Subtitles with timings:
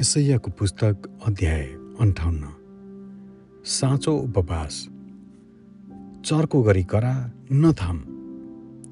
[0.00, 1.62] यसैयाको पुस्तक अध्याय
[2.00, 2.44] अन्ठाउन्न।
[3.64, 4.88] साँचो उपवास।
[6.24, 7.98] चर्को गरी करा नथाम।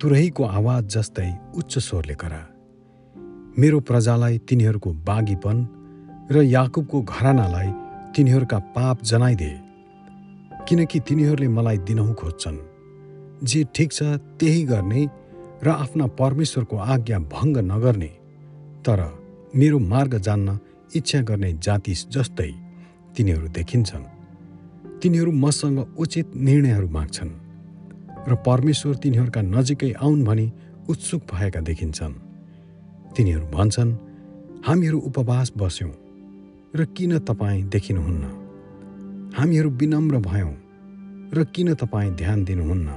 [0.00, 2.48] तुरहीको आवाज जस्तै उच्च स्वरले करा।
[3.58, 5.68] मेरो प्रजालाई तिनीहरूको बागीपन
[6.30, 7.72] र याकुबको घरानालाई
[8.16, 9.60] तिनीहरूका पाप जनाइदे।
[10.68, 12.58] किनकि तिनीहरूले मलाई दिनहुँ खोज्छन्।
[13.46, 15.08] जे ठिक छ त्यही गर्ने
[15.64, 18.16] र आफ्ना परमेश्वरको आज्ञा भङ्ग नगर्ने।
[18.84, 19.18] तर
[19.56, 20.58] मेरो मार्ग जान्न
[20.94, 22.52] इच्छा गर्ने जाति जस्तै
[23.16, 24.04] तिनीहरू देखिन्छन्।
[25.02, 27.30] तिनीहरू मसँग उचित निर्णयहरू माग्छन्
[28.28, 30.52] र परमेश्वर तिनीहरूका नजिकै आउन् भनी
[30.88, 32.14] उत्सुक भएका देखिन्छन्।
[33.16, 33.96] तिनीहरू भन्छन्
[34.66, 35.92] हामीहरू उपवास बस्यौँ
[36.76, 38.24] र किन तपाईँ देखिनुहुन्न?
[39.36, 40.54] हामीहरू विनम्र भयौँ
[41.34, 42.88] र किन तपाईँ ध्यान दिनुहुन्न?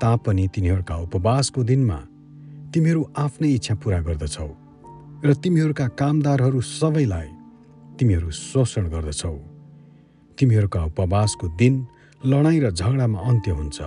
[0.00, 1.98] तापनि तिनीहरूका उपवासको दिनमा
[2.74, 4.59] तिमीहरू आफ्नै इच्छा पुरा गर्दछौ।
[5.24, 7.28] र तिमीहरूका कामदारहरू सबैलाई
[8.00, 9.36] तिमीहरू शोषण गर्दछौ।
[10.38, 11.74] तिमीहरूका उपवासको दिन
[12.26, 13.78] लडाइँ र झगडामा अन्त्य हुन्छ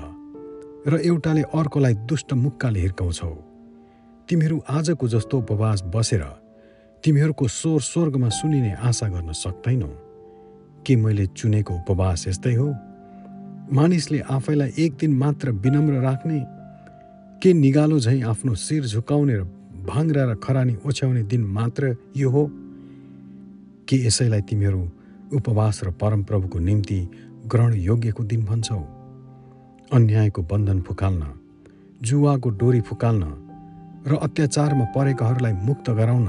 [0.88, 3.34] र एउटाले अर्कोलाई दुष्ट मुक्काले हिर्काउँछौ।
[4.30, 6.24] तिमीहरू आजको जस्तो उपवास बसेर
[7.04, 9.90] तिमीहरूको स्वर स्वर्गमा सुनिने आशा गर्न सक्दैनौ
[10.86, 12.70] के मैले चुनेको उपवास यस्तै हो?
[13.74, 16.40] मानिसले आफैलाई एक दिन मात्र विनम्र राख्ने?
[17.42, 19.44] के निगालो झैँ आफ्नो शिर झुकाउने र
[19.86, 22.44] भाङ्रा र खरानी ओछ्याउने दिन मात्र यो हो
[23.88, 24.82] के यसैलाई तिमीहरू
[25.34, 27.00] उपवास र परमप्रभुको निम्ति
[27.48, 28.82] ग्रहण योग्यको दिन भन्छौ।
[29.92, 31.24] अन्यायको बन्धन फुकाल्न
[32.02, 33.24] जुवाको डोरी फुकाल्न
[34.08, 36.28] र अत्याचारमा परेकाहरूलाई मुक्त गराउन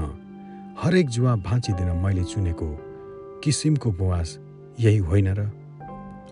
[0.81, 2.67] हरेक जुवा भाँचिदिन मैले चुनेको
[3.43, 4.37] किसिमको उपवास
[4.79, 5.49] यही होइन र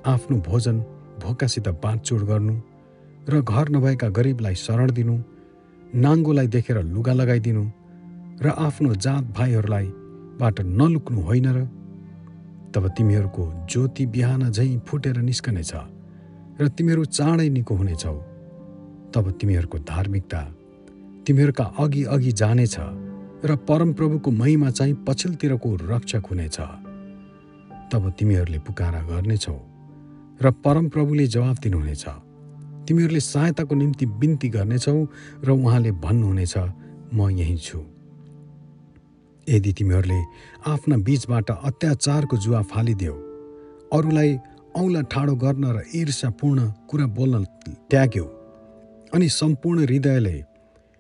[0.06, 0.80] आफ्नो भोजन
[1.24, 2.56] भोकासित बाँडचुड गर्नु
[3.30, 5.18] र घर नभएका गरिबलाई शरण दिनु
[5.96, 7.64] नाङ्गोलाई देखेर लुगा लगाइदिनु
[8.42, 9.88] र आफ्नो जात भाइहरूलाई
[10.40, 11.60] बाट नलुक्नु होइन र
[12.74, 15.72] तब तिमीहरूको ज्योति बिहान झैँ फुटेर निस्कनेछ
[16.62, 18.16] र तिमीहरू चाँडै निको हुनेछौ।
[19.14, 20.42] तब तिमीहरूको धार्मिकता
[21.28, 22.76] तिमीहरूका अघि अघि जानेछ
[23.46, 26.58] र परमप्रभुको महिमा चाहिँ पछिल्लोतिरको रक्षक हुनेछ।
[27.94, 29.58] तब तिमीहरूले पुकारा गर्नेछौ
[30.42, 32.06] र परमप्रभुले जवाफ दिनुहुनेछ।
[32.88, 34.98] तिमीहरूले सहायताको निम्ति बिन्ती गर्नेछौ
[35.46, 36.56] र उहाँले भन्नुहुनेछ
[37.14, 37.80] म यहीँ छु।
[39.48, 40.20] यदि तिमीहरूले
[40.68, 43.16] आफ्ना बीचबाट अत्याचारको जुवा फालिदेऊ
[43.94, 44.32] अरूलाई
[44.76, 47.44] औँला ठाडो गर्न र ईर्षापूर्ण कुरा बोल्न
[47.92, 48.26] त्याग्यौ
[49.14, 50.38] अनि सम्पूर्ण हृदयले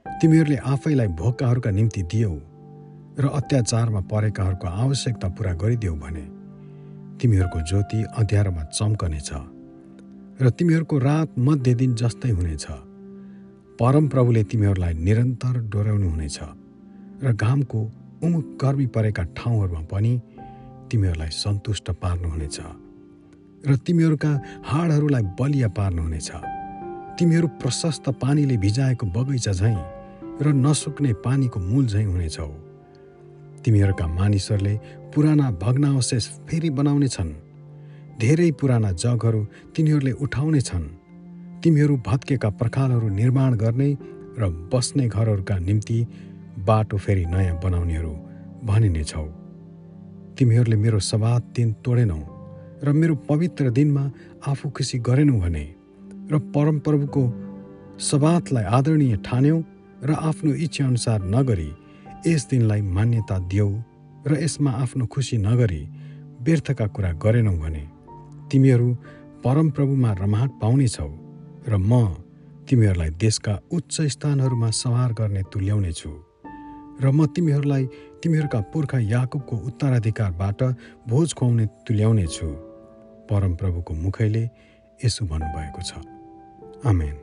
[0.06, 2.34] तिमीहरूले आफैलाई भोकाहरूका निम्ति दियौ
[3.20, 6.26] र अत्याचारमा परेकाहरूको आवश्यकता पुरा गरिदेऊ भने
[7.20, 9.30] तिमीहरूको ज्योति अँध्यारोमा चम्कनेछ।
[10.42, 12.66] र तिमीहरूको रात मध्य दिन जस्तै हुनेछ।
[13.80, 16.38] परमप्रभुले तिमीहरूलाई निरन्तर डोर्याउनु हुनेछ
[17.24, 17.80] र घामको
[18.24, 20.12] उमुक गर्मी परेका ठाउँहरूमा पनि
[20.92, 22.58] तिमीहरूलाई सन्तुष्ट पार्नुहुनेछ
[23.68, 24.32] र तिमीहरूका
[24.66, 26.30] हाडहरूलाई बलिया पार्नुहुनेछ
[27.20, 29.78] तिमीहरू प्रशस्त पानीले भिजाएको बगैँचा झैँ
[30.42, 32.48] र नसुक्ने पानीको मूल झैँ हुनेछौ।
[33.66, 34.76] तिमीहरूका मानिसहरूले
[35.14, 37.32] पुराना भग्नावशेष फेरि बनाउने छन्
[38.20, 39.42] धेरै पुराना जगहरू
[39.76, 40.86] तिनीहरूले उठाउने छन्।
[41.64, 43.90] तिमीहरू भत्केका प्रखालहरू निर्माण गर्ने
[44.40, 45.98] र बस्ने घरहरूका निम्ति
[46.68, 48.14] बाटो फेरि नयाँ बनाउनेहरू
[48.66, 49.26] भनिनेछौ।
[50.38, 52.22] तिमीहरूले मेरो सवाद दिन तोडेनौ
[52.84, 54.04] र मेरो पवित्र दिनमा
[54.48, 55.66] आफू खुसी गरेनौ भने
[56.32, 57.24] र परमप्रभुको
[58.00, 59.58] सवादलाई आदरणीय ठान्यौ
[60.04, 61.70] र आफ्नो इच्छाअनुसार नगरी
[62.28, 63.70] यस दिनलाई मान्यता दियौ
[64.28, 65.82] र यसमा आफ्नो खुसी नगरी
[66.46, 67.84] व्यर्थका कुरा गरेनौ भने।
[68.54, 68.90] तिमीहरू
[69.44, 71.10] परमप्रभुमा रमाहट पाउनेछौ
[71.68, 72.06] र म
[72.70, 76.12] तिमीहरूलाई देशका उच्च स्थानहरूमा सवार गर्ने तुल्याउनेछु
[77.02, 77.84] र म तिमीहरूलाई
[78.22, 80.62] तिमीहरूका पुर्खा याकुबको उत्तराधिकारबाट
[81.10, 82.48] भोज खुवाउने तुल्याउनेछु
[83.30, 84.44] परमप्रभुको मुखैले
[85.00, 85.92] यसो भन्नुभएको छ।
[86.86, 87.23] आमेन।